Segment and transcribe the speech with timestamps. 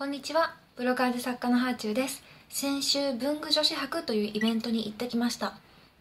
[0.00, 0.54] こんにちは。
[0.76, 2.22] ブロガーで作家のハーチューです。
[2.48, 5.58] 先週文具女子博というイベントに行ってきました。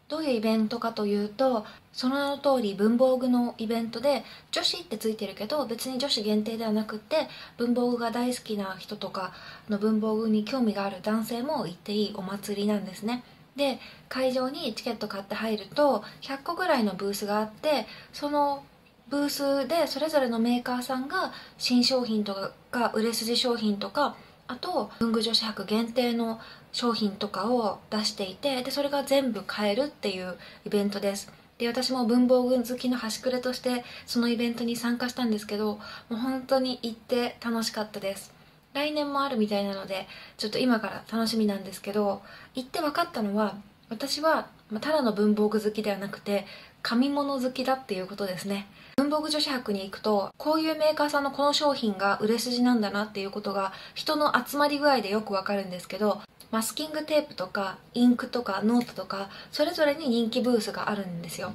[0.07, 7.27] どういうイベントかというとその名の通り文房具のイベントで女子ってついてるけど別に女子限定ではなくって
[7.57, 9.33] 文房具が大好きな人とか
[9.67, 13.25] の文房具に興味がある男性も行っていいお祭りなんですね。
[13.57, 18.63] で会場にチケット買って入ると100個ぐらいのブースがあってその
[19.09, 24.15] ブースでそれぞれのメーカーさんが新商品とか売れ筋商品とか
[24.47, 26.39] あと文具女子博限定の
[26.71, 31.31] 商品とかを出していてでそれが全部買えるっていうイベントです。
[31.57, 35.81] で私も文房具好きの端くれとしてそのイベントに参加したんですけども
[36.11, 38.33] う本当に行って楽しかったです。
[38.73, 42.21] 来年もあるみたいなのでちょっと今から楽しみなんですけど
[42.53, 43.55] 行って分かったのは
[43.89, 44.47] 私は
[44.81, 46.45] ただの文房具好きではなくて
[46.81, 48.67] 紙物好きだっていうことですね。
[48.97, 56.21] 文房具女子博に行くとこういうメーカーさんのこの商品が売れ筋なんだなっていうことが人の集まり具合でよくわかるんですけど
[56.51, 61.53] マスキングテープとかインクとかノートとかそれぞれに人気ブースがあるんですよ。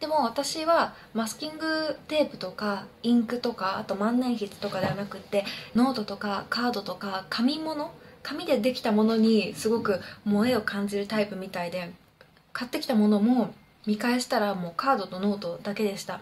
[0.00, 5.44] でも私はマスキングテープとかインクとかあと万年筆とかではなくって
[5.74, 7.92] ノートとかカードとか紙物
[8.28, 11.92] 紙でできたものにすごく萌えを感じるタイプみたいで
[12.52, 13.54] 買ってきたものも
[13.86, 16.20] 見返したらもうカードとノートだけでした。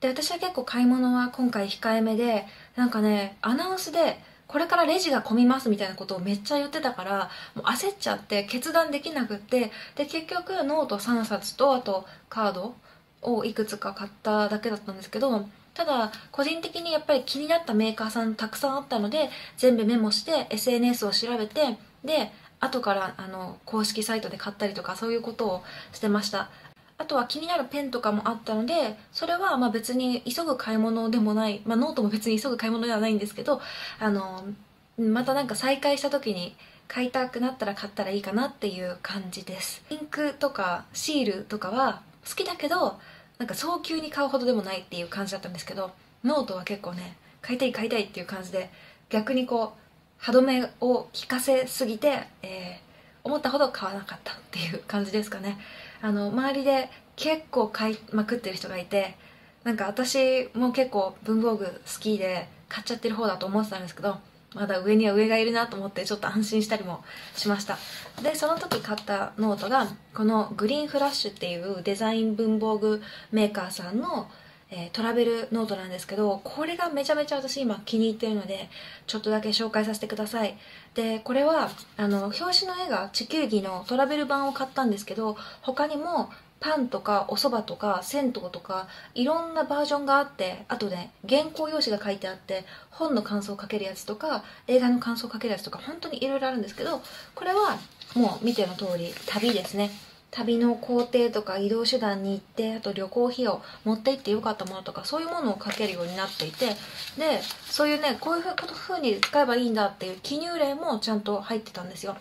[0.00, 12.74] で私は結構買い物は今回控えめでなんかねアナウンスでこれからレジが混みますみたいなことをめっちゃ言ってたからもう焦っちゃって決断できなくってで結局ノート3冊とあとカード
[13.20, 22.30] をいくつか買っただけだったんですけどただ個人的にやっぱり気になったメーカーさんたくさんあったので全部メモして SNS を調べてで
[22.60, 26.48] 後からあの公式サイトで買ったりとかそういうことをしてました。
[26.96, 33.60] あとは気になるペンとかもあったのでそれはま別に急ぐ買い物でもない、まあ、ノートも別に急ぐ買い物ではないんですけど
[33.98, 34.44] あの
[34.96, 36.54] またなんか再開した時に
[36.86, 39.82] 買いたくなったら買ったらいいかなっていう感じです。
[39.90, 42.98] インクとかシールとかは好きだけど
[43.38, 48.70] なんか早急に買うほどでもないっていう感じだったんですけどノートは結構ね買いたい買いたいっていう感じで
[49.10, 49.84] 逆にこう
[50.18, 55.58] 歯止めを効かせすぎて、えー、思ったほど買わなかったっていう感じですかね。
[56.00, 59.16] あの周りで結構買いまくってる人がいて
[59.64, 64.18] なんか私も結構文房具好きで買っちゃってる方だと思ってたんですけど
[64.54, 67.04] まだ上には上がいるなと思ってちょっと安心したりも
[67.34, 67.78] しました。
[68.22, 74.28] でその時買ったノートがこのグリーンフラッシュっていうデザイン文房具メーカーさんの
[74.76, 78.68] えー、トラベルノートなんですけどこれがめちゃめちゃ私今気に入ってるので
[79.06, 80.56] ちょっとだけ紹介させてください。
[80.94, 86.30] でこれはあの表紙の絵が地球儀のトラベル版を買ったんですけど他にも
[86.64, 97.02] パンとかお蕎麦とか銭湯とかいろんなバージョンがあってあとね原稿用紙が書いてあって本の感想を書けるやつとか映画の感想を書けるやつとか本当にいろいろあるんですけど
[97.34, 97.78] これは
[98.14, 99.90] もう見ての通り旅ですね。
[100.34, 106.66] 旅の工程とか移動手段に行ってあと旅行費用持って行ってよかったものとかそういうものを書けるようになっていて
[107.16, 112.16] でそういうねこういうふうに使えばいいんだっていう記入例もちゃんと入ってたんですよ。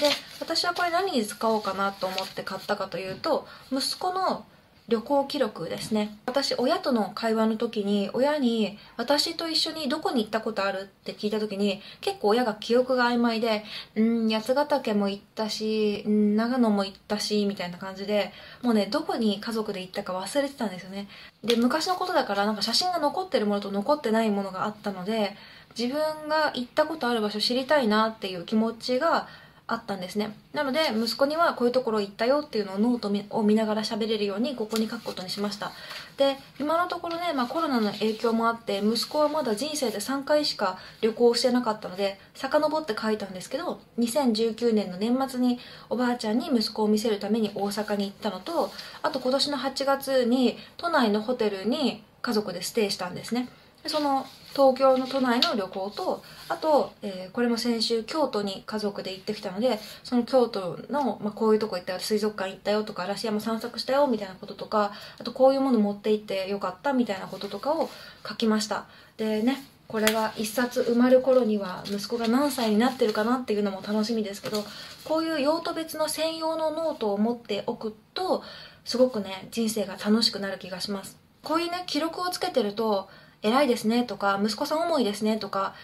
[0.00, 0.10] で
[0.40, 4.44] 私はこれ何に使おうかなと思って買ったかというと息子の
[4.86, 6.18] 旅行記録ですね。
[6.26, 13.64] 私親との会話の時に親に私と一緒にどこに行ったことあるって聞いた時に結構親が記憶が曖昧で
[13.96, 18.30] うん八ヶ岳も行ったし長野も行ったしみたいな感じで
[18.60, 21.08] もうねどこに家族で行ったか忘れてたんですよね。
[21.42, 25.34] で昔のことだからなんか写真が残ってるものと残ってないものがあったので
[25.78, 29.28] 自分が行ったことある場所知りたいなっていう気持ちが
[29.66, 30.36] あったんですね。
[30.52, 35.72] なので息子にはこういうところ行ったよっていうのをノートを見ながら喋れるようにここに書くことにしました。
[36.18, 45.58] で今のところね、まあ、コロナの影響もあって息子はまだ人生で3回しか旅行してなかったので遡って書いたんですけど2019年の年末に
[45.88, 48.70] おばあちゃんに息子を見せるために大阪に行ったのと
[49.02, 53.48] あと今年の8月に都内のホテルに家族でステイしたんですね。
[53.86, 67.90] その東京の都内の旅行とあと、えー、これも先週京都に家族で行ってきたのでその京都の、まあ、こういうとこ行ったよ水族館行ったよとか嵐山散策したよみたいなこととかあとこういうもの持って行ってよかったみたいなこととかを
[68.26, 68.86] 書きました。
[69.16, 74.64] でねこれが1冊埋まる頃には息子が何歳になってるかなっていうのも楽しみですけど
[75.04, 78.42] こういう用途別の専用のノートを持っておくと
[78.84, 81.18] すごくね人生が楽しくなる気がします。
[81.42, 83.08] こういうね記録をつけてると
[83.44, 85.74] 偉いですねとか息子さん思いですねとか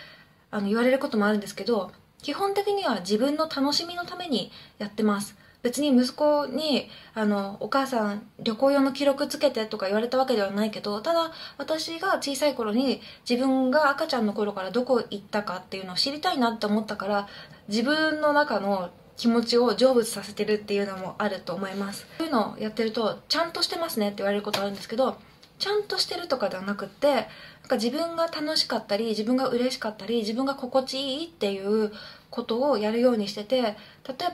[0.51, 1.93] あの言われることもあるんですけど
[2.23, 5.37] 基本的には自分の楽しみのためにやってます。
[5.63, 17.29] 別に息子にあのお母さん旅行用の記録つけてとか言われたわけではないけどただ私が小さい頃に自分が赤ちゃんの頃からどこ行ったかっていうのを知りたいなって思ったから
[17.69, 22.07] 自分の中の気持ちを成仏させてるっていうのもあると思います。
[22.17, 25.19] そういうのをやってるとちゃんとしてますねって言われることあるんですけど
[25.61, 27.25] ちゃんとしてるとかではなくってなん
[27.69, 31.93] か自分が楽しかったり自分が嬉しかったり自分が心地いいっていう
[32.31, 33.77] ことをやるようにしてて例え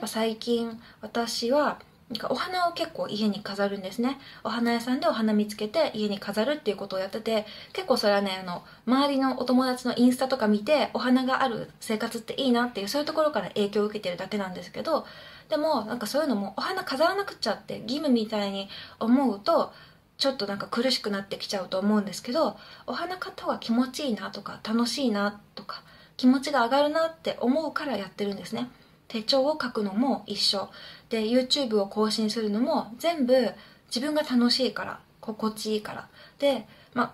[0.01, 1.79] ば最近私は
[2.09, 4.17] なんかお花を結構家に飾るんですね。
[4.41, 15.05] お花屋さんでお花見つけて家に飾るっていうことをやってて結構それはねあの周りのお友達のインスタとか見てお花がある生活っていいなっていうそういうところから影響を受けてるだけなんですけど
[15.49, 18.69] でもなんかそういうのもお花飾らなくちゃって義務みたいに
[18.99, 19.73] 思うと
[20.17, 25.83] ちょっとなんか苦しくなってきちゃうと思うんですけどお花買った方が気持ちいいなとか楽しいなとか
[26.17, 28.69] 気持ちが上がるなって思うからやってるんですね。
[29.07, 30.69] 手帳を書くのも一緒。
[31.09, 33.51] で YouTube を更新するのも全部
[33.87, 36.09] 自分が楽しいから心地いいから。
[36.39, 37.13] でまあ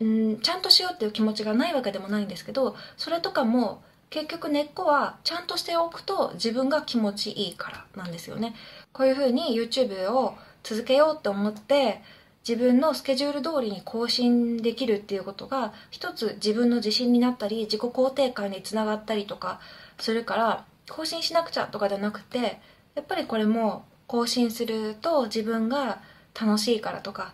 [0.00, 8.54] うんちゃんとしようっていう気持ちがないわけでもないんですけどそれとかも結局根っこはちゃんとしておくと自分が気持ちいいからなんですよね。
[8.92, 12.02] こういうふうに YouTube を続けようって思って
[12.46, 19.60] 自分のスケジュール通りに更新できるっていうことが一つ自分の自信になったり自己肯定感につながったりとか
[19.98, 22.58] するから更新しなくちゃとかじゃなくて
[22.94, 26.02] やっぱりこれも更新すると自分が
[26.38, 27.32] 楽しいからとか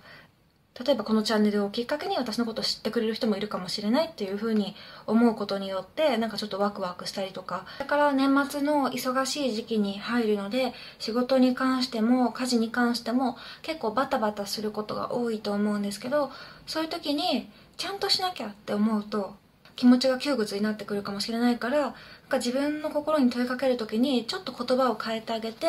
[0.78, 4.75] 例えばこのチャンネルをきっかけに私のことを知ってくれる人もいるかもしれないっていうふうに
[5.06, 7.67] 思うことによってなんかちょっとワクワクしたりとか。
[7.78, 16.31] だから年末の忙しい時期に入るので仕事に関しても家事に関しても結構バタバタすることが多いと思うんですけど
[16.67, 19.34] そういう時にちゃんとしなきゃって思うと
[19.76, 21.93] 気持ちが窮屈になってくるかもしれないからなん
[22.28, 25.67] か自分の心に問いかける時にちょっと言葉を変えてあげて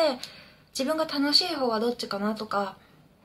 [0.72, 2.76] 自分が楽しい方はどっちかなとか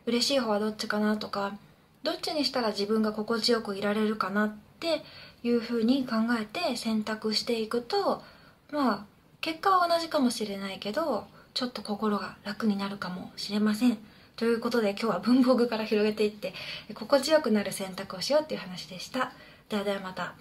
[0.05, 1.57] 嬉しい方はどっちかなとか
[2.03, 5.03] どっちにしたら自分が心地よくいられるかなって
[5.43, 8.23] いうふうに考えて選択していくと
[8.71, 9.05] まあ
[9.41, 13.97] 結果は同じかもしれないけどちょっと心が楽になるかもしれません。
[14.35, 16.53] ということで今日は文房具から広げていって
[16.93, 19.33] 心地よくなる選択をしようっていう話でした。
[19.67, 20.35] ではではまた。